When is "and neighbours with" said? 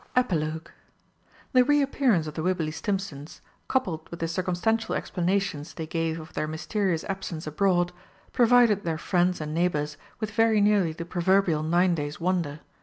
9.39-10.31